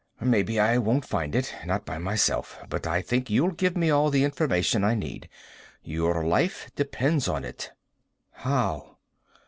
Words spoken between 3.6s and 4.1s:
me all